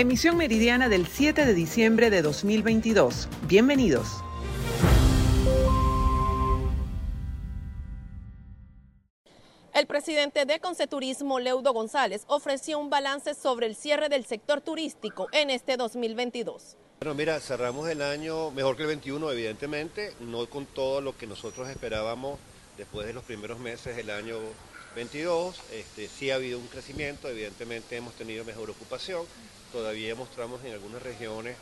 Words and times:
Emisión 0.00 0.36
meridiana 0.36 0.88
del 0.88 1.08
7 1.08 1.44
de 1.44 1.54
diciembre 1.54 2.08
de 2.08 2.22
2022. 2.22 3.28
Bienvenidos. 3.48 4.06
El 9.74 9.88
presidente 9.88 10.44
de 10.44 10.60
Conceturismo, 10.60 11.40
Leudo 11.40 11.72
González, 11.72 12.22
ofreció 12.28 12.78
un 12.78 12.90
balance 12.90 13.34
sobre 13.34 13.66
el 13.66 13.74
cierre 13.74 14.08
del 14.08 14.24
sector 14.24 14.60
turístico 14.60 15.26
en 15.32 15.50
este 15.50 15.76
2022. 15.76 16.76
Bueno, 17.00 17.16
mira, 17.16 17.40
cerramos 17.40 17.88
el 17.88 18.00
año 18.00 18.52
mejor 18.52 18.76
que 18.76 18.82
el 18.82 18.88
21, 18.88 19.32
evidentemente, 19.32 20.12
no 20.20 20.48
con 20.48 20.66
todo 20.66 21.00
lo 21.00 21.18
que 21.18 21.26
nosotros 21.26 21.68
esperábamos 21.68 22.38
después 22.76 23.04
de 23.04 23.14
los 23.14 23.24
primeros 23.24 23.58
meses 23.58 23.96
del 23.96 24.10
año 24.10 24.36
22. 24.94 25.56
Este, 25.72 26.08
sí 26.08 26.30
ha 26.30 26.36
habido 26.36 26.58
un 26.58 26.66
crecimiento, 26.68 27.28
evidentemente 27.28 27.96
hemos 27.96 28.14
tenido 28.14 28.44
mejor 28.44 28.70
ocupación, 28.70 29.24
todavía 29.72 30.14
mostramos 30.14 30.64
en 30.64 30.72
algunas 30.72 31.02
regiones 31.02 31.56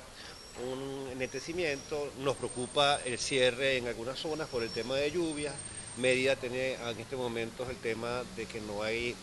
un 0.65 1.09
enetecimiento, 1.13 2.11
nos 2.21 2.37
preocupa 2.37 2.99
el 3.05 3.19
cierre 3.19 3.77
en 3.77 3.89
algunas 3.89 4.19
zonas 4.19 4.49
por 4.49 4.63
el 4.63 4.71
tema 4.71 4.97
de 4.97 5.11
lluvias, 5.11 5.55
Mérida 5.99 6.37
tiene 6.37 6.75
en 6.75 7.01
este 7.01 7.17
momento 7.17 7.69
el 7.69 7.77
tema 7.77 8.23
de 8.37 8.47
que 8.47 8.61
no 8.61 8.83
hay 8.83 9.15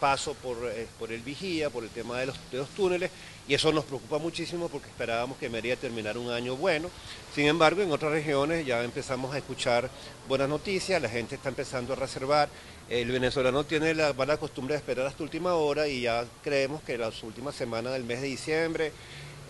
paso 0.00 0.34
por, 0.34 0.56
eh, 0.70 0.86
por 0.98 1.12
el 1.12 1.20
vigía, 1.20 1.70
por 1.70 1.84
el 1.84 1.90
tema 1.90 2.18
de 2.18 2.26
los, 2.26 2.36
de 2.50 2.58
los, 2.58 2.68
túneles, 2.70 3.10
y 3.48 3.54
eso 3.54 3.72
nos 3.72 3.84
preocupa 3.84 4.18
muchísimo 4.18 4.68
porque 4.68 4.88
esperábamos 4.88 5.38
que 5.38 5.48
Mérida 5.48 5.76
terminara 5.76 6.18
un 6.18 6.30
año 6.30 6.56
bueno. 6.56 6.90
Sin 7.34 7.46
embargo, 7.46 7.82
en 7.82 7.92
otras 7.92 8.12
regiones 8.12 8.66
ya 8.66 8.82
empezamos 8.82 9.34
a 9.34 9.38
escuchar 9.38 9.90
buenas 10.28 10.48
noticias, 10.48 11.00
la 11.00 11.08
gente 11.08 11.36
está 11.36 11.48
empezando 11.48 11.92
a 11.92 11.96
reservar, 11.96 12.48
el 12.88 13.10
venezolano 13.10 13.64
tiene 13.64 13.94
la 13.94 14.12
mala 14.12 14.36
costumbre 14.36 14.74
de 14.74 14.78
esperar 14.78 15.06
hasta 15.06 15.22
última 15.22 15.54
hora 15.54 15.88
y 15.88 16.02
ya 16.02 16.24
creemos 16.42 16.82
que 16.82 16.96
las 16.96 17.22
últimas 17.22 17.54
semanas 17.54 17.92
del 17.92 18.04
mes 18.04 18.20
de 18.20 18.28
diciembre, 18.28 18.92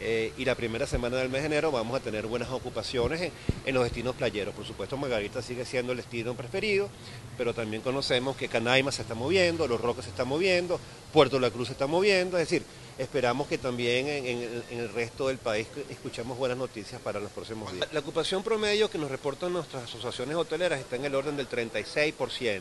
eh, 0.00 0.32
y 0.36 0.45
la 0.45 0.55
primera 0.55 0.86
semana 0.86 1.16
del 1.16 1.30
mes 1.30 1.42
de 1.42 1.46
enero 1.46 1.73
vamos 1.73 1.96
a 1.98 2.02
tener 2.02 2.27
buenas 2.27 2.50
ocupaciones 2.50 3.33
en, 3.64 3.75
los 3.75 3.84
destinos 3.84 4.14
playeros. 4.14 4.55
Por 4.55 4.66
supuesto, 4.66 4.97
Margarita 4.97 5.41
sigue 5.42 5.64
siendo 5.64 5.92
el 5.92 5.98
destino 5.98 6.34
preferido, 6.34 6.88
pero 7.38 7.55
también 7.55 7.83
conocemos 7.83 8.36
que 8.36 8.48
Canaima 8.48 8.92
se 8.92 9.03
está 9.03 9.14
moviendo, 9.14 9.66
Los 9.66 9.80
Roques 9.80 10.05
se 10.05 10.11
están 10.11 10.28
moviendo, 10.28 10.78
Puerto 11.12 11.38
La 11.38 11.50
Cruz 11.50 11.69
se 11.69 11.72
está 11.72 11.86
moviendo, 11.86 12.36
es 12.38 12.48
decir, 12.48 12.62
esperamos 12.98 13.47
que 13.47 13.58
también 13.58 14.06
en, 14.08 14.62
el 14.78 14.88
resto 14.91 15.28
del 15.28 15.38
país 15.38 15.66
escuchemos 15.91 16.36
buenas 16.36 16.58
noticias 16.58 17.00
para 17.00 17.20
los 17.20 17.31
próximos 17.31 17.72
días. 17.72 17.88
La 17.92 18.00
ocupación 18.00 18.42
promedio 18.42 18.91
que 18.91 18.98
nos 18.98 19.10
reportan 19.10 19.53
nuestras 19.53 19.84
asociaciones 19.84 20.36
hoteleras 20.36 20.81
está 20.81 20.97
en 20.97 21.05
el 21.05 21.14
orden 21.14 21.36
del 21.36 21.48
36%. 21.48 22.60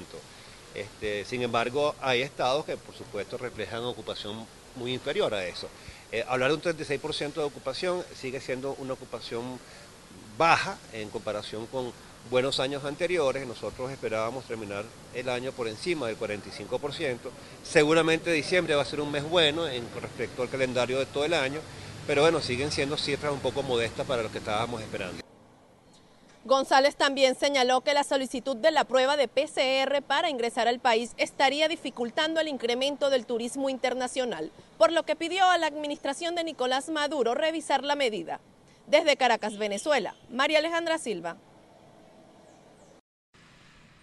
Este, 0.75 1.25
sin 1.25 1.41
embargo, 1.41 1.95
hay 2.01 2.21
estados 2.21 2.65
que 2.65 2.77
por 2.77 2.95
supuesto 2.95 3.37
reflejan 3.37 3.83
ocupación 3.83 4.45
muy 4.75 4.93
inferior 4.93 5.33
a 5.33 5.45
eso. 5.45 5.67
Eh, 6.11 6.23
hablar 6.27 6.49
de 6.49 6.55
un 6.55 6.61
36% 6.61 7.33
de 7.33 7.43
ocupación 7.43 8.03
sigue 8.13 8.39
siendo 8.39 8.73
una 8.79 8.93
ocupación 8.93 9.59
baja 10.37 10.77
en 10.93 11.09
comparación 11.09 11.65
con 11.67 11.91
buenos 12.29 12.59
años 12.59 12.83
anteriores. 12.85 13.47
Nosotros 13.47 13.91
esperábamos 13.91 14.45
terminar 14.45 14.85
el 15.13 15.29
año 15.29 15.51
por 15.51 15.67
encima 15.67 16.07
del 16.07 16.17
45%. 16.17 17.17
Seguramente 17.63 18.31
diciembre 18.31 18.75
va 18.75 18.81
a 18.81 18.85
ser 18.85 19.01
un 19.01 19.11
mes 19.11 19.23
bueno 19.23 19.67
en, 19.67 19.85
con 19.87 20.01
respecto 20.01 20.41
al 20.41 20.49
calendario 20.49 20.99
de 20.99 21.05
todo 21.05 21.25
el 21.25 21.33
año, 21.33 21.59
pero 22.07 22.21
bueno, 22.21 22.41
siguen 22.41 22.71
siendo 22.71 22.97
cifras 22.97 23.31
un 23.31 23.39
poco 23.39 23.63
modestas 23.63 24.05
para 24.05 24.23
lo 24.23 24.31
que 24.31 24.39
estábamos 24.39 24.81
esperando. 24.81 25.24
González 26.45 26.95
también 26.95 27.33
señaló 27.33 27.81
que 27.81 27.95
la 27.95 28.03
solicitud 28.03 28.55
de 28.55 28.69
la 28.69 28.83
prueba 28.83 29.17
de 29.17 29.27
PCR 29.27 30.03
para 30.03 30.29
ingresar 30.29 30.67
al 30.67 30.79
país 30.79 31.13
estaría 31.17 31.67
dificultando 31.67 32.39
el 32.39 32.47
incremento 32.47 33.09
del 33.09 33.25
turismo 33.25 33.67
internacional, 33.67 34.51
por 34.77 34.91
lo 34.91 35.01
que 35.01 35.15
pidió 35.15 35.49
a 35.49 35.57
la 35.57 35.65
administración 35.65 36.35
de 36.35 36.43
Nicolás 36.43 36.89
Maduro 36.89 37.33
revisar 37.33 37.83
la 37.83 37.95
medida. 37.95 38.41
Desde 38.85 39.17
Caracas, 39.17 39.57
Venezuela, 39.57 40.13
María 40.29 40.59
Alejandra 40.59 40.99
Silva. 40.99 41.37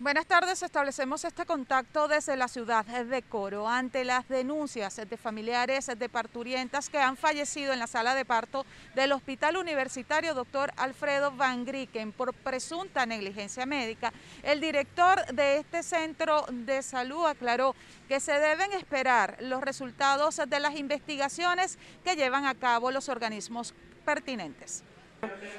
Buenas 0.03 0.27
tardes, 0.27 0.65
establecemos 0.65 1.25
este 1.25 1.47
contacto 1.47 2.09
desde 2.09 2.35
la 2.35 2.49
ciudad 2.49 2.85
de 2.85 3.23
Coro 3.23 3.69
ante 3.69 4.05
las 4.05 4.29
denuncias 4.29 4.97
de 4.97 5.17
familiares 5.17 5.87
de 5.97 6.09
parturientas 6.09 6.91
que 6.91 6.99
han 6.99 7.17
fallecido 7.17 7.73
en 7.73 7.79
la 7.79 7.87
sala 7.87 8.17
de 8.17 8.25
parto 8.25 8.67
del 8.97 9.13
Hospital 9.13 9.59
Universitario 9.59 10.35
Dr. 10.35 10.73
Alfredo 10.77 11.31
Van 11.31 11.65
Grieken 11.65 12.11
por 12.11 12.35
presunta 12.35 13.07
negligencia 13.07 13.65
médica. 13.65 14.13
El 14.43 14.61
director 14.61 15.25
de 15.27 15.59
este 15.59 15.85
centro 15.85 16.47
de 16.51 16.83
salud 16.83 17.25
aclaró 17.27 17.77
que 18.09 18.19
se 18.19 18.33
deben 18.33 18.73
esperar 18.73 19.37
los 19.39 19.61
resultados 19.61 20.41
de 20.45 20.59
las 20.59 20.75
investigaciones 20.75 21.79
que 22.03 22.17
llevan 22.17 22.47
a 22.47 22.57
cabo 22.57 22.91
los 22.91 23.09
organismos 23.09 23.73
pertinentes 24.05 24.83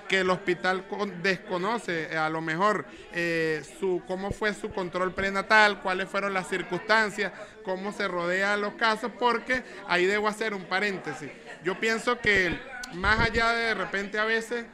que 0.09 0.19
el 0.19 0.29
hospital 0.29 0.85
desconoce 1.22 2.13
eh, 2.13 2.18
a 2.18 2.29
lo 2.29 2.41
mejor 2.41 2.85
eh, 3.13 3.63
su, 3.79 4.01
cómo 4.06 4.31
fue 4.31 4.53
su 4.53 4.69
control 4.69 5.13
prenatal, 5.13 5.81
cuáles 5.81 6.09
fueron 6.09 6.34
las 6.34 6.50
circunstancias, 6.50 7.31
cómo 7.63 7.94
se 7.94 8.07
rodea 8.07 8.57
los 8.57 8.74
casos, 8.74 9.12
porque 9.18 9.63
ahí 9.88 10.06
debo 10.06 10.28
hacer 10.28 10.53
un 10.53 10.66
paréntesis. 10.66 11.29
Yo 11.63 11.79
pienso 11.79 12.19
que 12.19 12.59
más 12.94 13.19
allá 13.19 13.53
de 13.53 13.63
de 13.68 13.74
repente 13.74 14.19
a 14.19 14.25
veces 14.25 14.66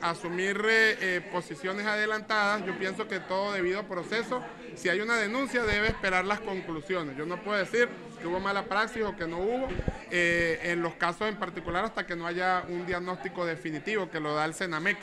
asumir 0.00 0.60
eh, 0.66 1.20
posiciones 1.32 1.86
adelantadas, 1.86 2.64
yo 2.66 2.76
pienso 2.78 3.06
que 3.06 3.20
todo 3.20 3.52
debido 3.52 3.80
a 3.80 3.82
proceso, 3.84 4.42
si 4.74 4.88
hay 4.88 5.00
una 5.00 5.16
denuncia 5.16 5.62
debe 5.62 5.88
esperar 5.88 6.24
las 6.24 6.40
conclusiones. 6.40 7.16
Yo 7.16 7.26
no 7.26 7.42
puedo 7.42 7.58
decir 7.58 7.88
que 8.20 8.26
hubo 8.26 8.40
mala 8.40 8.64
praxis 8.64 9.02
o 9.04 9.16
que 9.16 9.26
no 9.26 9.38
hubo, 9.38 9.68
eh, 10.10 10.60
en 10.64 10.82
los 10.82 10.94
casos 10.94 11.28
en 11.28 11.36
particular 11.36 11.84
hasta 11.84 12.06
que 12.06 12.16
no 12.16 12.26
haya 12.26 12.64
un 12.68 12.86
diagnóstico 12.86 13.46
definitivo 13.46 14.10
que 14.10 14.20
lo 14.20 14.34
da 14.34 14.44
el 14.44 14.54
CENAMEC, 14.54 14.98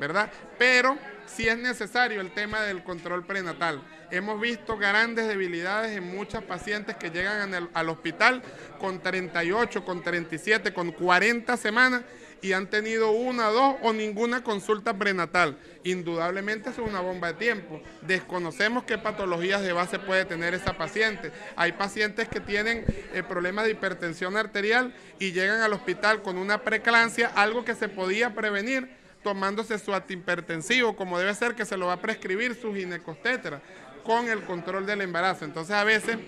¿verdad? 0.00 0.30
Pero 0.58 0.98
si 1.26 1.48
es 1.48 1.58
necesario 1.58 2.20
el 2.20 2.32
tema 2.32 2.62
del 2.62 2.82
control 2.82 3.24
prenatal. 3.24 3.82
Hemos 4.10 4.40
visto 4.40 4.78
grandes 4.78 5.28
debilidades 5.28 5.94
en 5.94 6.04
muchas 6.04 6.42
pacientes 6.42 6.96
que 6.96 7.10
llegan 7.10 7.68
al 7.74 7.88
hospital 7.90 8.42
con 8.80 9.00
38, 9.00 9.84
con 9.84 10.02
37, 10.02 10.72
con 10.72 10.92
40 10.92 11.54
semanas 11.58 12.02
y 12.40 12.52
han 12.52 12.68
tenido 12.68 13.10
una, 13.10 13.48
dos 13.48 13.76
o 13.82 13.92
ninguna 13.92 14.42
consulta 14.42 14.94
prenatal. 14.94 15.58
Indudablemente 15.84 16.70
es 16.70 16.78
una 16.78 17.00
bomba 17.00 17.28
de 17.28 17.34
tiempo. 17.34 17.80
Desconocemos 18.02 18.84
qué 18.84 18.98
patologías 18.98 19.62
de 19.62 19.72
base 19.72 19.98
puede 19.98 20.24
tener 20.24 20.54
esa 20.54 20.76
paciente. 20.76 21.32
Hay 21.56 21.72
pacientes 21.72 22.28
que 22.28 22.40
tienen 22.40 22.84
eh, 23.12 23.22
problemas 23.22 23.64
de 23.64 23.72
hipertensión 23.72 24.36
arterial 24.36 24.94
y 25.18 25.32
llegan 25.32 25.60
al 25.60 25.72
hospital 25.72 26.22
con 26.22 26.38
una 26.38 26.62
preclancia, 26.62 27.32
algo 27.34 27.64
que 27.64 27.74
se 27.74 27.88
podía 27.88 28.34
prevenir 28.34 28.88
tomándose 29.22 29.78
su 29.78 29.92
antihipertensivo, 29.94 30.94
como 30.96 31.18
debe 31.18 31.34
ser 31.34 31.54
que 31.54 31.64
se 31.64 31.76
lo 31.76 31.86
va 31.86 31.94
a 31.94 32.00
prescribir 32.00 32.54
su 32.54 32.72
ginecostétera, 32.72 33.60
con 34.04 34.28
el 34.28 34.42
control 34.42 34.86
del 34.86 35.00
embarazo. 35.00 35.44
Entonces 35.44 35.74
a 35.74 35.84
veces 35.84 36.18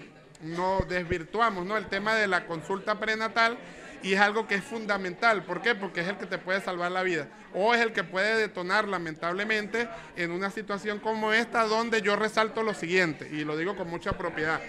no 0.43 0.81
desvirtuamos 0.89 1.65
¿no? 1.67 1.77
el 1.77 1.87
tema 1.87 2.15
de 2.15 2.27
la 2.27 2.47
consulta 2.47 2.99
prenatal 2.99 3.59
y 4.03 4.15
es 4.15 4.21
algo 4.21 4.47
que 4.47 4.57
es 4.57 4.65
fundamental. 4.65 5.45
¿Por 5.45 5.63
qué? 5.63 5.75
Porque 5.75 6.01
es 6.01 6.09
el 6.09 6.17
que 6.17 6.27
te 6.27 6.39
puede 6.39 6.61
salvar 6.61 6.93
la 6.93 7.03
vida 7.03 7.29
o 7.55 7.75
es 7.75 7.81
el 7.81 7.93
que 7.93 8.05
puede 8.05 8.37
detonar 8.37 8.89
lamentablemente 8.89 9.89
en 10.17 10.31
una 10.31 10.51
situación 10.51 10.99
como 10.99 11.33
esta 11.33 11.65
donde 11.65 12.03
yo 12.03 12.17
resalto 12.17 12.63
lo 12.63 12.75
siguiente 12.75 13.29
y 13.31 13.45
lo 13.45 13.57
digo 13.57 13.77
con 13.77 13.89
mucha 13.89 14.17
propiedad. 14.17 14.61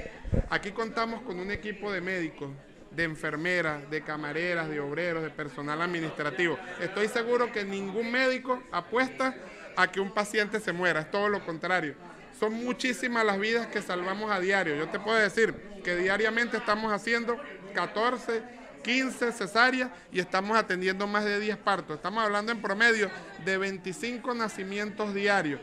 Aquí 0.50 0.72
contamos 0.72 1.22
con 1.22 1.40
un 1.40 1.52
equipo 1.52 1.92
de 1.92 2.02
médicos, 2.02 2.50
de 2.92 3.04
enfermeras, 3.04 3.90
de 3.90 4.02
camareras, 4.02 4.70
de 4.70 4.80
obreros, 4.80 5.24
de 5.24 5.30
personal 5.30 5.82
administrativo. 5.82 6.58
Estoy 6.80 7.08
seguro 7.08 7.52
que 7.52 7.64
ningún 7.64 8.12
médico 8.12 8.62
apuesta 8.72 9.36
a 9.76 9.92
que 9.92 10.00
un 10.00 10.12
paciente 10.12 10.60
se 10.60 10.74
muera, 10.74 11.02
es 11.02 11.12
todo 11.12 11.30
lo 11.30 11.46
contrario. 11.46 11.96
Son 12.38 12.54
muchísimas 12.54 13.26
las 13.26 13.40
vidas 13.40 13.68
que 13.68 13.82
salvamos 13.82 14.32
a 14.32 14.40
diario. 14.40 14.76
Yo 14.76 14.90
te 14.90 15.00
puedo 15.00 15.18
decir 15.18 15.54
que 15.84 15.96
diariamente 15.96 16.58
estamos 16.58 16.92
haciendo 16.92 17.38
14, 17.74 18.42
15 18.82 19.32
cesáreas 19.32 19.90
y 20.12 20.20
estamos 20.20 20.58
atendiendo 20.58 21.08
más 21.08 21.24
de 21.24 21.40
10 21.40 21.58
partos. 21.58 21.96
Estamos 21.98 22.24
hablando 22.24 22.52
en 22.52 22.62
promedio 22.62 23.10
de 23.46 23.58
25 23.58 24.34
nacimientos 24.34 25.14
diarios. 25.14 25.62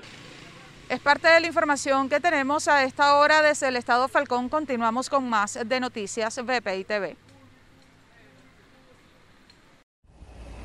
Es 0.89 1.01
parte 1.01 1.29
de 1.29 1.41
la 1.41 1.47
información 1.47 2.09
que 2.09 2.19
tenemos 2.19 2.67
a 2.67 2.83
esta 2.85 3.17
hora 3.17 3.43
desde 3.43 3.69
el 3.69 3.77
Estado 3.77 4.09
Falcón. 4.09 4.49
Continuamos 4.49 5.11
con 5.11 5.29
más 5.29 5.59
de 5.63 5.81
Noticias 5.81 6.39
VPI 6.39 6.85
TV. 6.85 7.28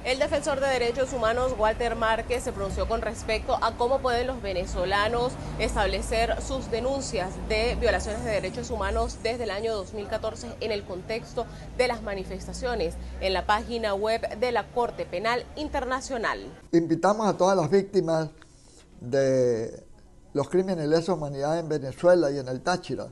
El 0.05 0.19
defensor 0.19 0.59
de 0.59 0.67
derechos 0.67 1.13
humanos 1.13 1.55
Walter 1.57 1.95
Márquez 1.95 2.43
se 2.43 2.51
pronunció 2.51 2.89
con 2.89 3.01
respecto 3.01 3.57
a 3.61 3.77
cómo 3.77 3.99
pueden 3.99 4.27
los 4.27 4.41
venezolanos 4.41 5.31
establecer 5.59 6.41
sus 6.41 6.69
denuncias 6.69 7.31
de 7.47 7.77
violaciones 7.79 8.25
de 8.25 8.31
derechos 8.31 8.69
humanos 8.69 9.19
desde 9.23 9.45
el 9.45 9.49
año 9.49 9.73
2014 9.73 10.57
en 10.59 10.73
el 10.73 10.83
contexto 10.83 11.45
de 11.77 11.87
las 11.87 12.01
manifestaciones 12.01 12.95
en 13.21 13.31
la 13.31 13.45
página 13.45 13.93
web 13.93 14.21
de 14.39 14.51
la 14.51 14.67
Corte 14.73 15.05
Penal 15.05 15.45
Internacional. 15.55 16.51
Invitamos 16.73 17.25
a 17.25 17.37
todas 17.37 17.55
las 17.55 17.69
víctimas 17.69 18.29
de 18.99 19.85
los 20.33 20.49
crímenes 20.49 20.79
de 20.79 20.87
lesa 20.97 21.13
humanidad 21.13 21.57
en 21.59 21.69
Venezuela 21.69 22.29
y 22.29 22.39
en 22.39 22.49
el 22.49 22.59
Táchira, 22.59 23.07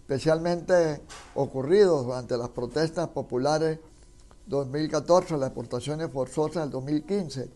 especialmente 0.00 1.02
ocurridos 1.36 2.04
durante 2.04 2.36
las 2.36 2.48
protestas 2.48 3.06
populares 3.10 3.78
2014, 4.50 5.38
las 5.38 5.46
exportaciones 5.48 6.10
forzosas 6.10 6.64
del 6.64 6.70
2015, 6.72 7.48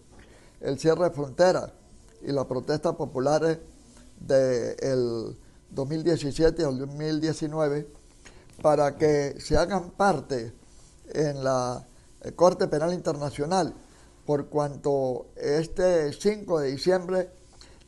el 0.60 0.78
cierre 0.78 1.04
de 1.04 1.10
fronteras 1.10 1.72
y 2.22 2.32
las 2.32 2.46
protestas 2.46 2.94
populares 2.94 3.58
del 4.20 5.36
2017 5.70 6.62
y 6.62 6.64
el 6.64 6.78
2019 6.78 7.88
para 8.62 8.96
que 8.96 9.34
se 9.40 9.56
hagan 9.56 9.90
parte 9.90 10.54
en 11.12 11.42
la 11.42 11.84
eh, 12.22 12.32
Corte 12.32 12.68
Penal 12.68 12.94
Internacional, 12.94 13.74
por 14.24 14.46
cuanto 14.46 15.26
este 15.36 16.12
5 16.12 16.60
de 16.60 16.70
diciembre 16.70 17.30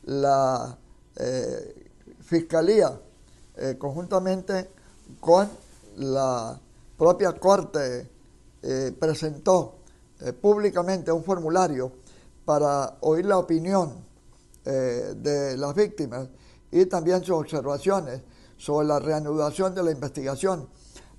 la 0.03 0.77
eh, 1.15 1.85
Fiscalía, 2.21 2.99
eh, 3.55 3.77
conjuntamente 3.79 4.69
con 5.21 5.49
la 5.95 6.59
propia 6.97 7.31
Corte, 7.31 8.16
presentó 8.99 9.79
públicamente 10.41 11.11
un 11.11 11.23
formulario 11.23 11.91
para 12.43 12.97
oír 13.01 13.25
la 13.25 13.37
opinión 13.37 14.05
de 14.63 15.55
las 15.57 15.75
víctimas 15.75 16.27
y 16.71 16.85
también 16.85 17.23
sus 17.23 17.35
observaciones 17.37 18.21
sobre 18.57 18.87
la 18.87 18.99
reanudación 18.99 19.75
de 19.75 19.83
la 19.83 19.91
investigación 19.91 20.67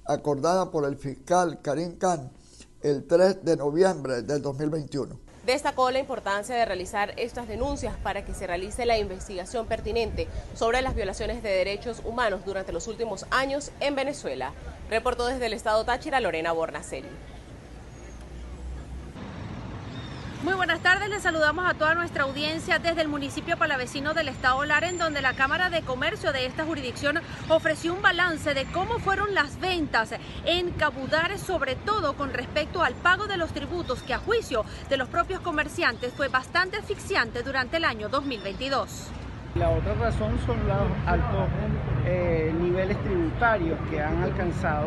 acordada 0.04 0.70
por 0.70 0.84
el 0.84 0.96
fiscal 0.96 1.60
Karim 1.62 1.98
Khan 1.98 2.30
el 2.80 3.06
3 3.06 3.44
de 3.44 3.56
noviembre 3.56 4.22
del 4.22 4.42
2021. 4.42 5.27
Destacó 5.44 5.90
la 5.90 5.98
importancia 5.98 6.54
de 6.54 6.64
realizar 6.64 7.14
estas 7.16 7.48
denuncias 7.48 7.94
para 8.02 8.24
que 8.24 8.34
se 8.34 8.46
realice 8.46 8.84
la 8.84 8.98
investigación 8.98 9.66
pertinente 9.66 10.28
sobre 10.54 10.82
las 10.82 10.94
violaciones 10.94 11.42
de 11.42 11.50
derechos 11.50 12.02
humanos 12.04 12.44
durante 12.44 12.72
los 12.72 12.86
últimos 12.86 13.24
años 13.30 13.70
en 13.80 13.94
Venezuela. 13.94 14.52
Reportó 14.90 15.26
desde 15.26 15.46
el 15.46 15.54
estado 15.54 15.84
Táchira 15.84 16.20
Lorena 16.20 16.52
Bornaceli. 16.52 17.08
Muy 20.48 20.56
buenas 20.56 20.80
tardes, 20.80 21.10
les 21.10 21.22
saludamos 21.22 21.68
a 21.68 21.74
toda 21.74 21.94
nuestra 21.94 22.22
audiencia 22.24 22.78
desde 22.78 23.02
el 23.02 23.08
municipio 23.08 23.58
palavecino 23.58 24.14
del 24.14 24.28
estado 24.28 24.64
Lara, 24.64 24.88
en 24.88 24.96
donde 24.96 25.20
la 25.20 25.34
Cámara 25.34 25.68
de 25.68 25.82
Comercio 25.82 26.32
de 26.32 26.46
esta 26.46 26.64
jurisdicción 26.64 27.20
ofreció 27.50 27.92
un 27.92 28.00
balance 28.00 28.54
de 28.54 28.64
cómo 28.72 28.98
fueron 28.98 29.34
las 29.34 29.60
ventas 29.60 30.14
en 30.46 30.70
Cabudares, 30.70 31.42
sobre 31.42 31.76
todo 31.76 32.14
con 32.14 32.32
respecto 32.32 32.82
al 32.82 32.94
pago 32.94 33.26
de 33.26 33.36
los 33.36 33.52
tributos 33.52 34.02
que 34.02 34.14
a 34.14 34.18
juicio 34.20 34.64
de 34.88 34.96
los 34.96 35.10
propios 35.10 35.40
comerciantes 35.40 36.14
fue 36.14 36.28
bastante 36.28 36.78
asfixiante 36.78 37.42
durante 37.42 37.76
el 37.76 37.84
año 37.84 38.08
2022. 38.08 39.27
La 39.58 39.70
otra 39.70 39.94
razón 39.94 40.38
son 40.46 40.56
los 40.68 40.78
altos 41.04 41.48
eh, 42.06 42.54
niveles 42.60 42.96
tributarios 43.02 43.76
que 43.90 44.00
han 44.00 44.22
alcanzado 44.22 44.86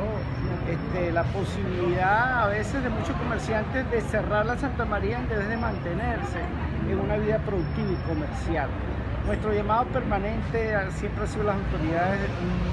este, 0.70 1.12
la 1.12 1.24
posibilidad 1.24 2.44
a 2.44 2.48
veces 2.48 2.82
de 2.82 2.90
muchos 2.90 3.14
comerciantes 3.18 3.92
de 3.92 4.00
cerrar 4.00 4.46
la 4.46 4.58
Santa 4.58 4.86
María 4.86 5.18
en 5.18 5.28
vez 5.28 5.50
de 5.50 5.58
mantenerse 5.58 6.40
en 6.90 6.98
una 6.98 7.18
vida 7.18 7.40
productiva 7.40 7.92
y 7.92 8.08
comercial. 8.08 8.70
Nuestro 9.26 9.54
llamado 9.54 9.86
permanente 9.88 10.74
siempre 10.92 11.26
ha 11.26 11.28
sido 11.28 11.44
las 11.44 11.58
autoridades 11.58 12.22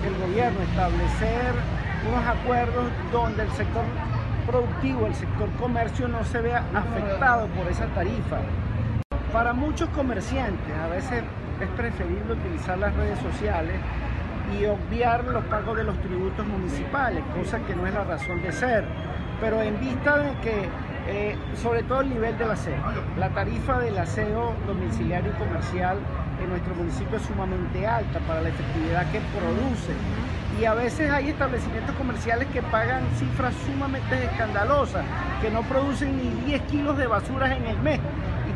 del 0.02 0.16
gobierno, 0.18 0.60
establecer 0.60 1.52
unos 2.08 2.24
acuerdos 2.26 2.84
donde 3.10 3.42
el 3.42 3.50
sector 3.50 3.82
productivo, 4.46 5.06
el 5.06 5.14
sector 5.16 5.50
comercio 5.58 6.06
no 6.06 6.22
se 6.22 6.40
vea 6.42 6.62
afectado 6.72 7.48
por 7.48 7.66
esa 7.66 7.86
tarifa. 7.86 8.38
Para 9.32 9.52
muchos 9.52 9.88
comerciantes 9.90 10.76
a 10.76 10.86
veces 10.86 11.24
es 11.60 11.70
preferible 11.70 12.32
utilizar 12.32 12.78
las 12.78 12.94
redes 12.94 13.18
sociales 13.18 13.76
y 14.58 14.64
obviar 14.66 15.24
los 15.24 15.44
pagos 15.44 15.76
de 15.76 15.84
los 15.84 15.98
tributos 16.00 16.46
municipales, 16.46 17.22
cosa 17.36 17.58
que 17.60 17.74
no 17.74 17.86
es 17.86 17.94
la 17.94 18.04
razón 18.04 18.42
de 18.42 18.52
ser. 18.52 18.84
Pero 19.40 19.62
en 19.62 19.78
vista 19.78 20.18
de 20.18 20.32
que, 20.40 20.68
eh, 21.06 21.36
sobre 21.54 21.82
todo 21.82 22.00
el 22.00 22.10
nivel 22.10 22.36
del 22.38 22.50
aseo, 22.50 22.82
la 23.16 23.28
tarifa 23.30 23.78
del 23.78 23.98
aseo 23.98 24.54
domiciliario 24.66 25.32
y 25.32 25.38
comercial 25.38 25.98
en 26.42 26.50
nuestro 26.50 26.74
municipio 26.74 27.16
es 27.16 27.22
sumamente 27.22 27.86
alta 27.86 28.20
para 28.20 28.40
la 28.40 28.48
efectividad 28.48 29.10
que 29.12 29.20
produce. 29.36 29.92
Y 30.60 30.64
a 30.64 30.74
veces 30.74 31.10
hay 31.10 31.28
establecimientos 31.28 31.94
comerciales 31.94 32.48
que 32.48 32.62
pagan 32.62 33.04
cifras 33.16 33.54
sumamente 33.66 34.24
escandalosas, 34.24 35.04
que 35.40 35.50
no 35.50 35.62
producen 35.62 36.16
ni 36.16 36.46
10 36.46 36.62
kilos 36.62 36.98
de 36.98 37.06
basuras 37.06 37.52
en 37.52 37.64
el 37.66 37.78
mes 37.78 38.00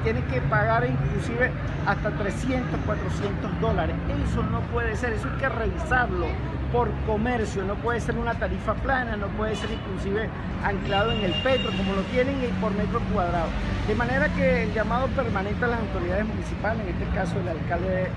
tienen 0.02 0.22
que 0.24 0.40
pagar 0.42 0.86
inclusive 0.86 1.50
hasta 1.86 2.10
300, 2.10 2.80
400 2.84 3.60
dólares. 3.60 3.96
Eso 4.28 4.42
no 4.42 4.60
puede 4.72 4.96
ser, 4.96 5.12
eso 5.12 5.28
hay 5.32 5.38
que 5.38 5.48
revisarlo 5.48 6.26
por 6.72 6.90
comercio, 7.06 7.64
no 7.64 7.74
puede 7.74 8.00
ser 8.00 8.16
una 8.16 8.34
tarifa 8.34 8.74
plana, 8.74 9.16
no 9.16 9.26
puede 9.28 9.54
ser 9.56 9.70
inclusive 9.70 10.28
anclado 10.64 11.12
en 11.12 11.22
el 11.22 11.32
petro 11.42 11.70
como 11.76 11.92
lo 11.92 12.02
tienen 12.04 12.36
por 12.60 12.72
metro 12.74 13.00
cuadrado. 13.12 13.48
De 13.86 13.94
manera 13.94 14.28
que 14.30 14.64
el 14.64 14.72
llamado 14.72 15.06
permanente 15.08 15.64
a 15.64 15.68
las 15.68 15.80
autoridades 15.80 16.26
municipales, 16.26 16.80
en 16.86 16.94
este 16.94 17.14
caso 17.14 17.38
el 17.40 17.48
alcalde 17.48 18.08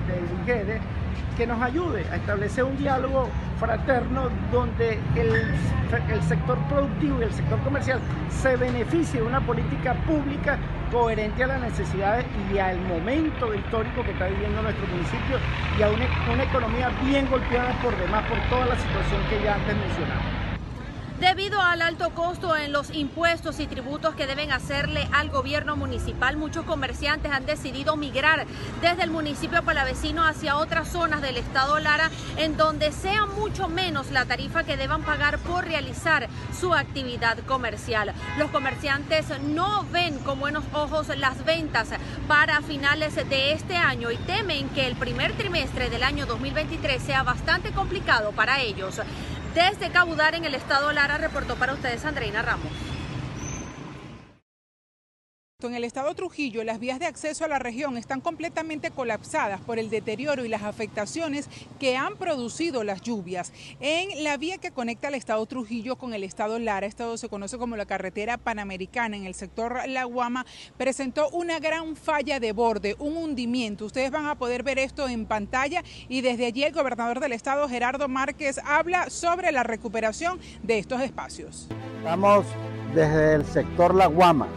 de, 0.45 0.63
de 0.63 0.79
que 1.37 1.47
nos 1.47 1.61
ayude 1.61 2.05
a 2.11 2.15
establecer 2.15 2.63
un 2.63 2.77
diálogo 2.77 3.29
fraterno 3.59 4.29
donde 4.51 4.99
el, 5.15 5.53
el, 6.09 6.21
sector 6.23 6.57
productivo 6.69 7.21
y 7.21 7.23
el 7.23 7.33
sector 7.33 7.59
comercial 7.59 7.99
se 8.29 8.55
beneficie 8.55 9.21
de 9.21 9.25
una 9.25 9.41
política 9.41 9.93
pública 10.05 10.57
coherente 10.91 11.43
a 11.43 11.47
las 11.47 11.61
necesidades 11.61 12.25
y 12.53 12.57
al 12.57 12.79
momento 12.81 13.53
histórico 13.53 14.03
que 14.03 14.11
está 14.11 14.27
viviendo 14.27 14.61
nuestro 14.61 14.87
municipio 14.87 15.37
y 15.77 15.81
a 15.83 15.89
una, 15.89 16.05
una 16.33 16.43
economía 16.43 16.89
bien 17.03 17.27
golpeada 17.29 17.71
por 17.81 17.95
demás 17.97 18.23
por 18.25 18.39
toda 18.49 18.65
la 18.67 18.75
situación 18.75 19.21
que 19.29 19.43
ya 19.43 19.55
antes 19.55 19.75
mencionamos. 19.75 20.34
Debido 21.19 21.61
al 21.61 21.81
alto 21.81 22.09
costo 22.09 22.57
en 22.57 22.73
los 22.73 22.93
impuestos 22.93 23.61
y 23.61 23.67
tributos 23.67 24.15
que 24.15 24.27
deben 24.27 24.51
hacerle 24.51 25.07
al 25.13 25.29
gobierno 25.29 25.77
municipal, 25.77 26.35
muchos 26.35 26.65
comerciantes 26.65 27.31
han 27.31 27.45
decidido 27.45 27.95
migrar 27.95 28.45
desde 28.81 29.03
el 29.03 29.11
municipio 29.11 29.63
palavecino 29.63 30.25
hacia 30.25 30.57
otras 30.57 30.89
zonas 30.89 31.21
del 31.21 31.37
estado 31.37 31.79
Lara, 31.79 32.11
en 32.35 32.57
donde 32.57 32.91
sea 32.91 33.27
mucho 33.27 33.69
menos 33.69 34.11
la 34.11 34.25
tarifa 34.25 34.65
que 34.65 34.75
deban 34.75 35.03
pagar 35.03 35.39
por 35.39 35.63
realizar 35.63 36.27
su 36.59 36.73
actividad 36.73 37.37
comercial. 37.45 38.11
Los 38.37 38.51
comerciantes 38.51 39.27
no 39.39 39.85
ven 39.93 40.19
con 40.19 40.37
buenos 40.41 40.65
ojos 40.73 41.07
las 41.17 41.45
ventas 41.45 41.91
para 42.27 42.61
finales 42.61 43.15
de 43.15 43.53
este 43.53 43.77
año 43.77 44.11
y 44.11 44.17
temen 44.17 44.67
que 44.69 44.85
el 44.85 44.97
primer 44.97 45.31
trimestre 45.31 45.89
del 45.89 46.03
año 46.03 46.25
2023 46.25 47.01
sea 47.01 47.23
bastante 47.23 47.71
complicado 47.71 48.33
para 48.33 48.59
ellos. 48.59 48.99
Desde 49.55 49.89
Cabudar, 49.89 50.35
en 50.35 50.43
el 50.43 50.53
estado 50.53 50.91
Lara, 50.91 51.17
reportó 51.17 51.55
para 51.55 51.73
ustedes 51.73 52.03
Andreina 52.03 52.41
Ramos. 52.41 52.94
En 55.65 55.73
el 55.73 55.83
estado 55.83 56.13
Trujillo, 56.13 56.63
las 56.63 56.79
vías 56.79 56.99
de 56.99 57.07
acceso 57.07 57.43
a 57.43 57.47
la 57.47 57.57
región 57.57 57.97
están 57.97 58.21
completamente 58.21 58.91
colapsadas 58.91 59.59
por 59.61 59.79
el 59.79 59.89
deterioro 59.89 60.45
y 60.45 60.47
las 60.47 60.61
afectaciones 60.61 61.49
que 61.79 61.97
han 61.97 62.17
producido 62.17 62.83
las 62.83 63.01
lluvias. 63.01 63.51
En 63.79 64.23
la 64.23 64.37
vía 64.37 64.59
que 64.59 64.69
conecta 64.69 65.07
al 65.07 65.15
estado 65.15 65.43
Trujillo 65.47 65.95
con 65.95 66.13
el 66.13 66.23
estado 66.23 66.59
Lara, 66.59 66.85
estado 66.85 67.17
se 67.17 67.29
conoce 67.29 67.57
como 67.57 67.77
la 67.77 67.85
carretera 67.85 68.37
panamericana 68.37 69.17
en 69.17 69.25
el 69.25 69.33
sector 69.33 69.87
La 69.87 70.03
Guama, 70.03 70.45
presentó 70.77 71.29
una 71.29 71.59
gran 71.59 71.95
falla 71.95 72.39
de 72.39 72.51
borde, 72.51 72.95
un 72.99 73.17
hundimiento. 73.17 73.85
Ustedes 73.85 74.11
van 74.11 74.27
a 74.27 74.35
poder 74.35 74.61
ver 74.61 74.77
esto 74.77 75.07
en 75.07 75.25
pantalla 75.25 75.83
y 76.07 76.21
desde 76.21 76.45
allí 76.45 76.63
el 76.63 76.73
gobernador 76.73 77.19
del 77.19 77.33
estado, 77.33 77.67
Gerardo 77.67 78.07
Márquez, 78.07 78.59
habla 78.63 79.09
sobre 79.09 79.51
la 79.51 79.63
recuperación 79.63 80.39
de 80.61 80.77
estos 80.77 81.01
espacios. 81.01 81.67
Estamos 81.97 82.45
desde 82.93 83.33
el 83.33 83.45
sector 83.45 83.95
La 83.95 84.05
Guama 84.05 84.47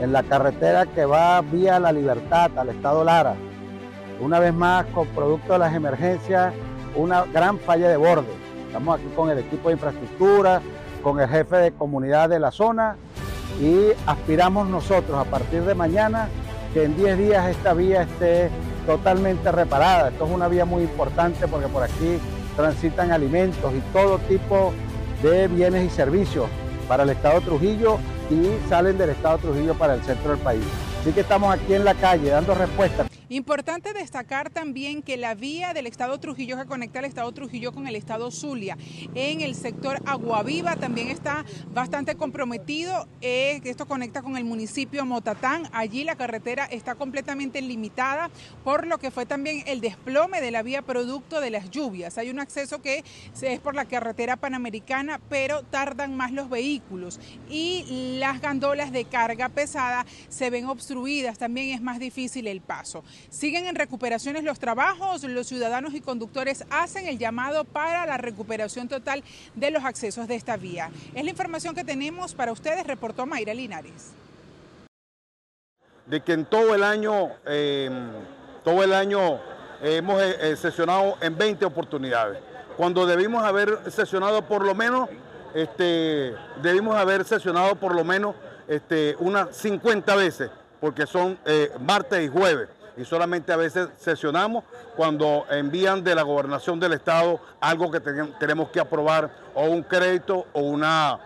en 0.00 0.12
la 0.12 0.22
carretera 0.22 0.86
que 0.86 1.04
va 1.04 1.40
vía 1.40 1.78
La 1.78 1.92
Libertad 1.92 2.50
al 2.56 2.68
estado 2.70 3.04
Lara. 3.04 3.34
Una 4.20 4.38
vez 4.38 4.54
más, 4.54 4.86
con 4.86 5.06
producto 5.08 5.54
de 5.54 5.58
las 5.58 5.74
emergencias, 5.74 6.52
una 6.94 7.24
gran 7.24 7.58
falla 7.58 7.88
de 7.88 7.96
borde. 7.96 8.32
Estamos 8.66 8.98
aquí 8.98 9.08
con 9.14 9.30
el 9.30 9.38
equipo 9.38 9.68
de 9.68 9.74
infraestructura, 9.74 10.60
con 11.02 11.20
el 11.20 11.28
jefe 11.28 11.56
de 11.56 11.72
comunidad 11.72 12.28
de 12.28 12.40
la 12.40 12.50
zona 12.50 12.96
y 13.60 13.90
aspiramos 14.06 14.68
nosotros 14.68 15.16
a 15.16 15.24
partir 15.30 15.62
de 15.62 15.74
mañana 15.74 16.28
que 16.72 16.84
en 16.84 16.96
10 16.96 17.18
días 17.18 17.48
esta 17.48 17.72
vía 17.74 18.02
esté 18.02 18.50
totalmente 18.86 19.52
reparada. 19.52 20.08
Esto 20.08 20.26
es 20.26 20.32
una 20.32 20.48
vía 20.48 20.64
muy 20.64 20.82
importante 20.82 21.46
porque 21.46 21.68
por 21.68 21.82
aquí 21.82 22.18
transitan 22.56 23.12
alimentos 23.12 23.72
y 23.72 23.80
todo 23.92 24.18
tipo 24.18 24.72
de 25.22 25.48
bienes 25.48 25.84
y 25.84 25.90
servicios 25.90 26.46
para 26.88 27.04
el 27.04 27.10
estado 27.10 27.40
Trujillo 27.40 27.98
y 28.30 28.68
salen 28.68 28.98
del 28.98 29.10
estado 29.10 29.38
Trujillo 29.38 29.74
para 29.74 29.94
el 29.94 30.02
centro 30.02 30.30
del 30.30 30.40
país. 30.40 30.64
Así 31.00 31.12
que 31.12 31.20
estamos 31.20 31.52
aquí 31.54 31.74
en 31.74 31.84
la 31.84 31.94
calle 31.94 32.30
dando 32.30 32.54
respuesta. 32.54 33.06
Importante 33.28 33.92
destacar 33.92 34.50
también 34.50 35.02
que 35.02 35.16
la 35.16 35.34
vía 35.34 35.72
del 35.72 35.86
estado 35.86 36.18
Trujillo 36.20 36.58
que 36.58 36.66
conecta 36.66 36.98
el 36.98 37.06
estado 37.06 37.32
Trujillo 37.32 37.72
con 37.72 37.86
el 37.86 37.96
estado 37.96 38.30
Zulia 38.30 38.76
en 39.14 39.40
el 39.40 39.54
sector 39.54 40.00
Aguaviva 40.04 40.76
también 40.76 41.08
está 41.08 41.44
bastante 41.72 42.16
comprometido. 42.16 43.08
Eh, 43.20 43.60
esto 43.64 43.86
conecta 43.86 44.22
con 44.22 44.36
el 44.36 44.44
municipio 44.44 45.04
Motatán. 45.06 45.68
Allí 45.72 46.04
la 46.04 46.16
carretera 46.16 46.64
está 46.66 46.94
completamente 46.94 47.62
limitada 47.62 48.30
por 48.62 48.86
lo 48.86 48.98
que 48.98 49.10
fue 49.10 49.26
también 49.26 49.62
el 49.66 49.80
desplome 49.80 50.40
de 50.40 50.50
la 50.50 50.62
vía 50.62 50.82
producto 50.82 51.40
de 51.40 51.50
las 51.50 51.70
lluvias. 51.70 52.18
Hay 52.18 52.30
un 52.30 52.40
acceso 52.40 52.82
que 52.82 53.04
es 53.40 53.60
por 53.60 53.74
la 53.74 53.86
carretera 53.86 54.36
panamericana, 54.36 55.20
pero 55.28 55.62
tardan 55.62 56.16
más 56.16 56.32
los 56.32 56.50
vehículos 56.50 57.20
y 57.48 58.18
las 58.18 58.40
gandolas 58.40 58.92
de 58.92 59.04
carga 59.04 59.48
pesada 59.48 60.06
se 60.28 60.50
ven 60.50 60.66
obstruidas. 60.66 61.38
También 61.38 61.70
es 61.70 61.80
más 61.80 61.98
difícil 61.98 62.46
el 62.46 62.60
paso. 62.60 63.04
Siguen 63.30 63.66
en 63.66 63.74
recuperaciones 63.74 64.44
los 64.44 64.58
trabajos, 64.58 65.24
los 65.24 65.46
ciudadanos 65.46 65.94
y 65.94 66.00
conductores 66.00 66.64
hacen 66.70 67.06
el 67.06 67.18
llamado 67.18 67.64
para 67.64 68.06
la 68.06 68.16
recuperación 68.16 68.88
total 68.88 69.24
de 69.54 69.70
los 69.70 69.84
accesos 69.84 70.28
de 70.28 70.36
esta 70.36 70.56
vía. 70.56 70.90
Es 71.14 71.24
la 71.24 71.30
información 71.30 71.74
que 71.74 71.84
tenemos 71.84 72.34
para 72.34 72.52
ustedes, 72.52 72.86
reportó 72.86 73.26
Mayra 73.26 73.54
Linares. 73.54 74.12
De 76.06 76.22
que 76.22 76.32
en 76.32 76.44
todo 76.44 76.74
el 76.74 76.82
año, 76.82 77.30
eh, 77.46 77.90
todo 78.62 78.82
el 78.82 78.92
año 78.92 79.40
hemos 79.82 80.22
eh, 80.22 80.36
eh, 80.40 80.56
sesionado 80.56 81.16
en 81.20 81.36
20 81.36 81.64
oportunidades, 81.64 82.38
cuando 82.76 83.06
debimos 83.06 83.42
haber 83.42 83.90
sesionado 83.90 84.46
por 84.46 84.64
lo 84.64 84.74
menos, 84.74 85.08
este, 85.54 86.34
debimos 86.62 86.96
haber 86.96 87.24
sesionado 87.24 87.76
por 87.76 87.94
lo 87.94 88.04
menos 88.04 88.34
este, 88.68 89.16
unas 89.18 89.56
50 89.56 90.14
veces, 90.16 90.50
porque 90.80 91.06
son 91.06 91.38
martes 91.80 92.24
y 92.24 92.28
jueves 92.28 92.68
y 92.96 93.04
solamente 93.04 93.52
a 93.52 93.56
veces 93.56 93.88
sesionamos 93.96 94.64
cuando 94.96 95.44
envían 95.50 96.04
de 96.04 96.14
la 96.14 96.22
gobernación 96.22 96.78
del 96.78 96.92
estado 96.92 97.40
algo 97.60 97.90
que 97.90 98.00
tenemos 98.00 98.70
que 98.70 98.80
aprobar 98.80 99.30
o 99.54 99.64
un 99.64 99.82
crédito 99.82 100.46
o, 100.52 100.60
una, 100.60 101.18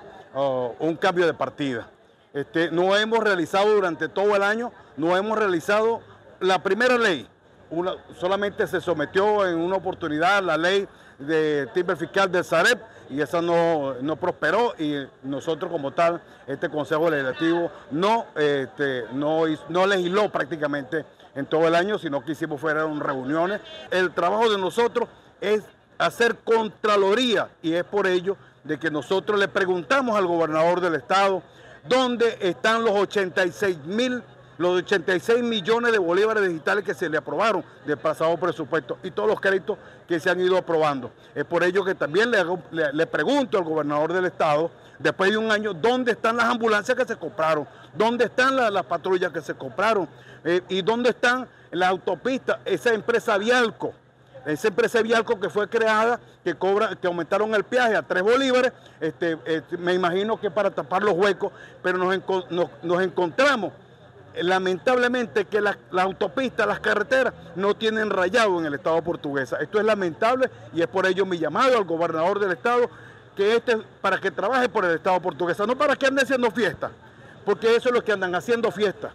un 0.78 0.96
cambio 0.96 1.26
de 1.26 1.34
partida. 1.34 1.88
Este, 2.32 2.70
no 2.70 2.96
hemos 2.96 3.18
realizado 3.20 3.74
durante 3.74 4.08
todo 4.08 4.36
el 4.36 4.42
año, 4.42 4.72
no 4.96 5.16
hemos 5.16 5.38
realizado 5.38 6.00
la 6.40 6.62
primera 6.62 6.96
ley, 6.96 7.28
solamente 8.18 8.66
se 8.66 8.80
sometió 8.80 9.46
en 9.46 9.58
una 9.58 9.76
oportunidad 9.76 10.42
la 10.42 10.56
ley 10.56 10.88
de 11.18 11.66
timbre 11.74 11.96
fiscal 11.96 12.30
del 12.30 12.44
Sareb 12.44 12.78
y 13.10 13.20
esa 13.20 13.40
no, 13.40 13.94
no, 13.94 14.16
prosperó 14.16 14.74
y 14.78 15.06
nosotros 15.22 15.70
como 15.70 15.92
tal, 15.92 16.20
este 16.46 16.68
Consejo 16.68 17.10
Legislativo 17.10 17.70
no, 17.90 18.26
este, 18.36 19.04
no, 19.12 19.44
no 19.68 19.86
legisló 19.86 20.30
prácticamente 20.30 21.04
en 21.38 21.46
todo 21.46 21.68
el 21.68 21.76
año, 21.76 22.00
sino 22.00 22.24
que 22.24 22.32
hicimos 22.32 22.60
fueron 22.60 22.98
reuniones. 22.98 23.60
El 23.92 24.12
trabajo 24.12 24.50
de 24.50 24.58
nosotros 24.58 25.08
es 25.40 25.62
hacer 25.96 26.36
contraloría 26.38 27.48
y 27.62 27.74
es 27.74 27.84
por 27.84 28.08
ello 28.08 28.36
de 28.64 28.76
que 28.76 28.90
nosotros 28.90 29.38
le 29.38 29.46
preguntamos 29.46 30.18
al 30.18 30.26
gobernador 30.26 30.80
del 30.80 30.96
estado 30.96 31.44
dónde 31.88 32.38
están 32.40 32.84
los 32.84 32.92
86 32.92 33.78
mil 33.84 34.20
los 34.58 34.78
86 34.78 35.44
millones 35.44 35.92
de 35.92 35.98
bolívares 35.98 36.48
digitales 36.48 36.84
que 36.84 36.92
se 36.92 37.08
le 37.08 37.16
aprobaron 37.16 37.64
del 37.86 37.96
pasado 37.96 38.36
presupuesto 38.36 38.98
y 39.04 39.12
todos 39.12 39.28
los 39.28 39.40
créditos 39.40 39.78
que 40.08 40.18
se 40.18 40.28
han 40.28 40.40
ido 40.40 40.56
aprobando. 40.56 41.12
Es 41.32 41.44
por 41.44 41.62
ello 41.62 41.84
que 41.84 41.94
también 41.94 42.32
le, 42.32 42.42
le, 42.92 43.06
pregunto 43.06 43.56
al 43.56 43.62
gobernador 43.62 44.12
del 44.12 44.24
estado, 44.24 44.72
después 44.98 45.30
de 45.30 45.36
un 45.36 45.50
año, 45.50 45.74
¿dónde 45.74 46.12
están 46.12 46.36
las 46.36 46.46
ambulancias 46.46 46.96
que 46.96 47.04
se 47.04 47.16
compraron? 47.16 47.66
¿Dónde 47.94 48.26
están 48.26 48.56
las, 48.56 48.84
patrullas 48.84 49.32
que 49.32 49.40
se 49.40 49.54
compraron? 49.54 50.08
Eh, 50.44 50.62
¿Y 50.68 50.82
dónde 50.82 51.10
están 51.10 51.48
las 51.70 51.90
autopistas? 51.90 52.58
Esa 52.64 52.92
empresa 52.92 53.38
Vialco, 53.38 53.92
esa 54.46 54.68
empresa 54.68 55.02
Vialco 55.02 55.38
que 55.38 55.50
fue 55.50 55.68
creada, 55.68 56.20
que 56.44 56.54
cobra, 56.54 56.96
que 56.96 57.06
aumentaron 57.06 57.54
el 57.54 57.64
peaje 57.64 57.96
a 57.96 58.02
tres 58.02 58.22
bolívares, 58.22 58.72
este, 59.00 59.38
este 59.44 59.76
me 59.76 59.94
imagino 59.94 60.40
que 60.40 60.50
para 60.50 60.70
tapar 60.70 61.02
los 61.02 61.14
huecos, 61.14 61.52
pero 61.82 61.98
nos, 61.98 62.20
nos 62.82 63.02
encontramos 63.02 63.72
lamentablemente 64.42 65.44
que 65.44 65.60
las, 65.60 65.76
autopistas, 65.96 66.66
las 66.66 66.80
carreteras 66.80 67.34
no 67.56 67.74
tienen 67.74 68.10
rayado 68.10 68.58
en 68.58 68.66
el 68.66 68.74
Estado 68.74 69.02
portuguesa. 69.02 69.58
Esto 69.60 69.78
es 69.78 69.84
lamentable 69.84 70.50
y 70.72 70.80
es 70.82 70.86
por 70.86 71.06
ello 71.06 71.26
mi 71.26 71.38
llamado 71.38 71.76
al 71.76 71.84
gobernador 71.84 72.38
del 72.38 72.52
Estado 72.52 72.88
que 73.38 73.54
este, 73.54 73.76
para 74.00 74.20
que 74.20 74.32
trabaje 74.32 74.68
por 74.68 74.84
el 74.84 74.96
Estado 74.96 75.22
portuguesa, 75.22 75.64
no 75.64 75.78
para 75.78 75.94
que 75.94 76.06
ande 76.06 76.22
haciendo 76.22 76.50
fiesta, 76.50 76.90
porque 77.44 77.76
eso 77.76 77.88
es 77.88 77.94
lo 77.94 78.02
que 78.02 78.10
andan 78.10 78.34
haciendo 78.34 78.72
fiesta. 78.72 79.14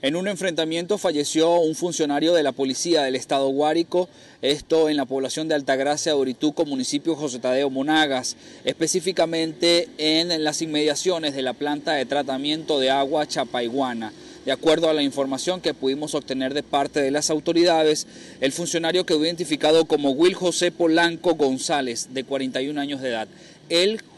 En 0.00 0.16
un 0.16 0.26
enfrentamiento 0.26 0.96
falleció 0.96 1.58
un 1.58 1.74
funcionario 1.74 2.32
de 2.32 2.42
la 2.42 2.52
policía 2.52 3.02
del 3.02 3.14
estado 3.14 3.48
Guárico, 3.48 4.08
esto 4.40 4.88
en 4.88 4.96
la 4.96 5.04
población 5.04 5.48
de 5.48 5.54
Altagracia 5.54 6.16
Orituco, 6.16 6.64
municipio 6.64 7.14
José 7.14 7.40
Tadeo 7.40 7.68
Monagas, 7.68 8.36
específicamente 8.64 9.88
en 9.98 10.42
las 10.44 10.62
inmediaciones 10.62 11.34
de 11.34 11.42
la 11.42 11.52
planta 11.52 11.92
de 11.92 12.06
tratamiento 12.06 12.80
de 12.80 12.90
agua 12.90 13.26
Chapaiguana. 13.26 14.14
De 14.48 14.52
acuerdo 14.52 14.88
a 14.88 14.94
la 14.94 15.02
información 15.02 15.60
que 15.60 15.74
pudimos 15.74 16.14
obtener 16.14 16.54
de 16.54 16.62
parte 16.62 17.02
de 17.02 17.10
las 17.10 17.28
autoridades, 17.28 18.06
el 18.40 18.50
funcionario 18.50 19.04
quedó 19.04 19.22
identificado 19.22 19.84
como 19.84 20.12
Will 20.12 20.32
José 20.32 20.72
Polanco 20.72 21.34
González, 21.34 22.08
de 22.14 22.24
41 22.24 22.80
años 22.80 23.02
de 23.02 23.10
edad. 23.10 23.28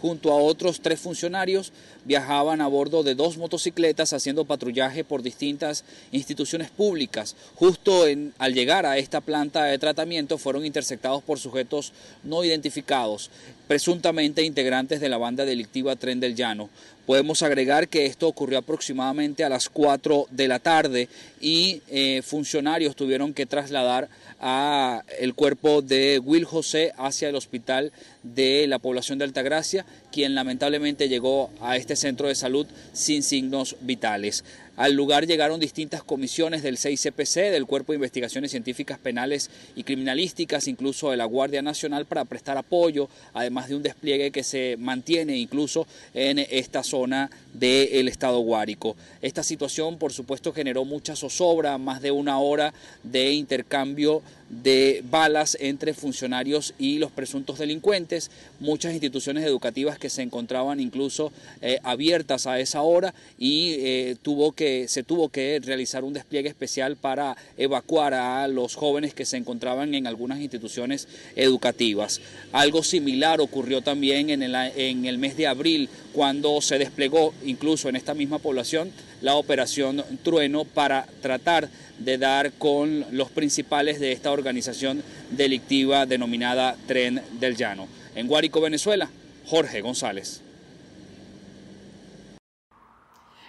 Junto 0.01 0.33
a 0.33 0.37
otros 0.37 0.81
tres 0.81 1.01
funcionarios, 1.01 1.73
viajaban 2.05 2.61
a 2.61 2.67
bordo 2.67 3.03
de 3.03 3.15
dos 3.15 3.37
motocicletas 3.37 4.13
haciendo 4.13 4.45
patrullaje 4.45 5.05
por 5.05 5.23
distintas 5.23 5.85
instituciones 6.13 6.71
públicas. 6.71 7.37
Justo 7.55 8.05
al 8.39 8.55
llegar 8.55 8.87
a 8.87 8.99
esta 8.99 9.21
planta 9.21 9.65
de 9.65 9.79
tratamiento 9.79 10.39
fueron 10.39 10.65
interceptados 10.65 11.23
por 11.23 11.39
sujetos 11.39 11.93
no 12.25 12.43
identificados, 12.45 13.31
presuntamente 13.69 14.43
integrantes 14.43 15.01
de 15.01 15.09
la 15.09 15.19
banda 15.19 15.45
delictiva 15.45 15.97
Tren 15.97 16.21
del 16.21 16.35
Llano. 16.35 16.71
Podemos 17.07 17.43
agregar 17.43 17.89
que 17.89 18.07
esto 18.07 18.29
ocurrió 18.29 18.59
aproximadamente 18.59 19.43
a 19.43 19.49
las 19.49 19.69
4 19.69 20.27
de 20.31 20.49
la 20.49 20.61
tarde 20.61 21.09
y 21.41 21.83
eh, 21.89 22.23
funcionarios 22.23 22.95
tuvieron 22.95 23.35
que 23.35 23.47
trasladar 23.47 24.09
a 24.41 25.03
el 25.19 25.35
cuerpo 25.35 25.83
de 25.83 26.19
Will 26.19 26.45
José 26.45 26.93
hacia 26.97 27.29
el 27.29 27.35
hospital 27.35 27.93
de 28.23 28.67
la 28.69 28.79
población 28.79 29.19
de 29.19 29.25
Altagracia, 29.25 29.85
quien 30.13 30.35
lamentablemente 30.35 31.09
llegó 31.09 31.51
a 31.61 31.77
este 31.77 31.97
centro 31.97 32.29
de 32.29 32.35
salud 32.35 32.67
sin 32.93 33.23
signos 33.23 33.77
vitales. 33.81 34.45
Al 34.81 34.95
lugar 34.95 35.27
llegaron 35.27 35.61
distintas 35.61 36.03
comisiones 36.03 36.63
del 36.63 36.79
6CPC, 36.79 37.51
del 37.51 37.67
Cuerpo 37.67 37.93
de 37.93 37.97
Investigaciones 37.97 38.51
Científicas 38.51 38.99
Penales 38.99 39.51
y 39.77 39.85
Criminalísticas, 39.85 40.69
incluso 40.69 41.11
de 41.11 41.19
la 41.19 41.27
Guardia 41.27 41.61
Nacional, 41.61 42.07
para 42.07 42.25
prestar 42.25 42.57
apoyo, 42.57 43.11
además 43.35 43.69
de 43.69 43.77
un 43.77 43.83
despliegue 43.83 44.31
que 44.31 44.43
se 44.43 44.79
mantiene 44.79 45.37
incluso 45.37 45.87
en 46.15 46.39
esta 46.39 46.83
zona 46.83 47.31
del 47.53 48.09
Estado 48.09 48.39
Guárico. 48.39 48.97
Esta 49.21 49.43
situación, 49.43 49.99
por 49.99 50.15
supuesto, 50.15 50.55
generó 50.55 50.87
mucha 50.87 51.15
zozobra, 51.15 51.77
más 51.77 52.01
de 52.01 52.13
una 52.13 52.39
hora 52.39 52.73
de 53.03 53.33
intercambio 53.33 54.23
de 54.51 55.05
balas 55.09 55.57
entre 55.61 55.95
funcionarios 55.95 56.75
y 56.77 56.99
los 56.99 57.13
presuntos 57.13 57.59
delincuentes, 57.59 58.31
muchas 58.59 58.93
instituciones 58.93 59.45
educativas 59.45 59.99
que 59.99 60.11
se 60.11 60.23
encontraban 60.23 60.81
incluso 60.81 61.33
eh, 61.63 61.79
abiertas 61.85 62.49
a 62.49 62.59
esa 62.59 62.83
hora 62.83 63.15
y 63.39 63.77
eh, 63.79 64.17
tuvo 64.21 64.53
que, 64.53 64.70
se 64.89 65.03
tuvo 65.03 65.29
que 65.29 65.61
realizar 65.63 66.05
un 66.05 66.13
despliegue 66.13 66.49
especial 66.49 66.97
para 66.97 67.37
evacuar 67.57 68.15
a 68.15 68.47
los 68.49 68.75
jóvenes 68.75 69.15
que 69.15 69.25
se 69.25 69.37
encontraban 69.37 69.95
en 69.95 70.07
algunas 70.07 70.41
instituciones 70.41 71.09
educativas. 71.37 72.21
Algo 72.53 72.83
similar 72.83 73.41
ocurrió 73.41 73.83
también 73.83 74.31
en 74.31 74.43
el, 74.43 74.55
en 74.55 75.07
el 75.07 75.19
mes 75.19 75.37
de 75.37 75.47
abril 75.47 75.89
cuando 76.13 76.61
se 76.61 76.79
desplegó 76.79 77.35
incluso 77.45 77.89
en 77.89 77.97
esta 77.97 78.15
misma 78.15 78.39
población 78.39 78.91
la 79.21 79.35
operación 79.35 80.05
Trueno 80.23 80.65
para 80.65 81.07
tratar 81.21 81.69
de 81.99 82.19
dar 82.19 82.53
con 82.53 83.05
los 83.11 83.31
principales 83.31 84.01
de 84.01 84.13
esta 84.13 84.33
organización 84.33 85.03
delictiva 85.31 86.07
denominada 86.07 86.77
Tren 86.87 87.23
del 87.39 87.57
Llano. 87.57 87.87
En 88.15 88.27
Guárico, 88.27 88.61
Venezuela, 88.61 89.11
Jorge 89.47 89.81
González. 89.81 90.43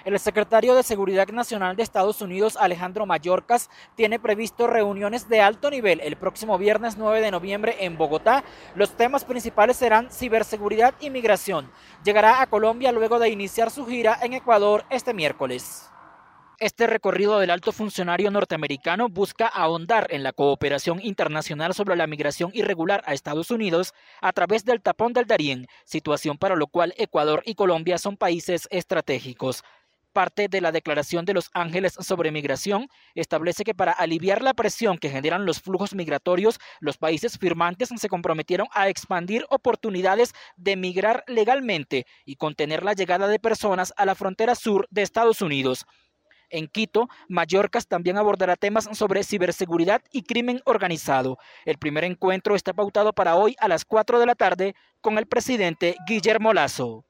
El 0.04 0.18
secretario 0.20 0.74
de 0.74 0.82
Seguridad 0.82 1.28
Nacional 1.28 1.76
de 1.76 1.84
Estados 1.84 2.24
Unidos, 2.24 2.58
Alejandro 2.60 3.06
Mayorkas, 3.06 3.70
tiene 3.96 4.20
previsto 4.20 4.66
reuniones 4.66 5.30
de 5.30 5.42
alto 5.42 5.70
nivel 5.70 6.02
el 6.02 6.16
próximo 6.16 6.58
viernes 6.58 6.98
9 6.98 7.22
de 7.22 7.30
noviembre 7.30 7.76
en 7.82 8.00
Bogotá. 8.00 8.44
Los 8.74 8.98
temas 8.98 9.26
principales 9.26 9.78
serán 9.78 10.10
ciberseguridad 10.10 10.96
y 11.00 11.12
migración. 11.12 11.70
Llegará 12.04 12.42
a 12.42 12.48
Colombia 12.48 12.92
luego 12.92 13.20
de 13.20 13.30
iniciar 13.30 13.70
su 13.70 13.86
gira 13.86 14.18
en 14.24 14.34
Ecuador 14.34 14.86
este 14.90 15.14
miércoles. 15.14 15.92
Este 16.62 16.86
recorrido 16.86 17.40
del 17.40 17.50
alto 17.50 17.72
funcionario 17.72 18.30
norteamericano 18.30 19.10
busca 19.10 19.48
ahondar 19.48 20.06
en 20.12 20.22
la 20.22 20.32
cooperación 20.32 21.00
internacional 21.02 21.74
sobre 21.74 21.96
la 21.96 22.06
migración 22.06 22.52
irregular 22.54 23.04
a 23.08 23.14
Estados 23.14 23.50
Unidos 23.50 23.96
a 24.22 24.32
través 24.32 24.64
del 24.64 24.80
tapón 24.80 25.14
del 25.14 25.26
Darién, 25.26 25.66
situación 25.86 26.38
para 26.38 26.56
lo 26.56 26.68
cual 26.68 26.94
Ecuador 26.98 27.42
y 27.48 27.56
Colombia 27.56 27.98
son 27.98 28.16
países 28.16 28.68
estratégicos. 28.70 29.64
Parte 30.14 30.48
de 30.50 30.62
la 30.62 30.72
Declaración 30.72 31.26
de 31.26 31.34
los 31.34 31.50
Ángeles 31.54 31.94
sobre 32.00 32.32
Migración 32.32 32.88
establece 33.16 33.64
que 33.64 33.74
para 33.74 33.92
aliviar 33.94 34.42
la 34.42 34.54
presión 34.54 34.98
que 34.98 35.10
generan 35.10 35.46
los 35.46 35.62
flujos 35.62 35.96
migratorios, 35.96 36.60
los 36.80 36.98
países 36.98 37.38
firmantes 37.38 37.90
se 37.96 38.10
comprometieron 38.10 38.68
a 38.74 38.90
expandir 38.90 39.46
oportunidades 39.50 40.34
de 40.58 40.76
migrar 40.76 41.24
legalmente 41.28 42.06
y 42.26 42.36
contener 42.36 42.84
la 42.84 42.94
llegada 42.94 43.28
de 43.28 43.40
personas 43.40 43.94
a 43.96 44.06
la 44.06 44.16
frontera 44.16 44.56
sur 44.56 44.88
de 44.90 45.02
Estados 45.02 45.42
Unidos. 45.42 45.86
En 46.50 46.68
Quito, 46.68 47.08
Mallorcas 47.30 47.88
también 47.88 48.18
abordará 48.18 48.58
temas 48.58 48.90
sobre 48.92 49.24
ciberseguridad 49.24 50.02
y 50.12 50.24
crimen 50.24 50.62
organizado. 50.66 51.38
El 51.66 51.78
primer 51.78 52.04
encuentro 52.04 52.56
está 52.56 52.74
pautado 52.74 53.14
para 53.14 53.36
hoy 53.36 53.56
a 53.60 53.70
las 53.70 53.86
4 53.86 54.20
de 54.20 54.26
la 54.26 54.36
tarde 54.36 54.76
con 55.00 55.18
el 55.18 55.28
presidente 55.28 55.96
Guillermo 56.06 56.54
Lazo. 56.54 57.06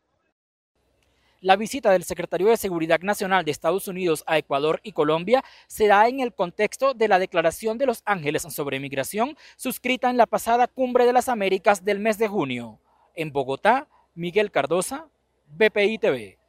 La 1.44 1.56
visita 1.56 1.90
del 1.90 2.04
secretario 2.04 2.50
de 2.50 2.56
Seguridad 2.56 3.00
Nacional 3.00 3.44
de 3.44 3.50
Estados 3.50 3.88
Unidos 3.88 4.24
a 4.28 4.38
Ecuador 4.38 4.80
y 4.84 4.92
Colombia 4.92 5.44
se 5.66 5.88
da 5.88 6.08
en 6.08 6.20
el 6.20 6.36
contexto 6.36 6.94
de 6.94 7.08
la 7.08 7.18
Declaración 7.18 7.80
de 7.80 7.88
los 7.88 8.04
Ángeles 8.06 8.44
sobre 8.44 8.80
Migración 8.80 9.36
suscrita 9.56 10.12
en 10.12 10.18
la 10.18 10.28
pasada 10.28 10.68
Cumbre 10.68 11.08
de 11.08 11.14
las 11.14 11.30
Américas 11.30 11.84
del 11.84 11.98
mes 11.98 12.20
de 12.20 12.28
junio. 12.28 12.80
En 13.16 13.32
Bogotá, 13.32 13.88
Miguel 14.14 14.52
Cardosa, 14.52 15.08
BPI 15.48 15.98
TV. 15.98 16.41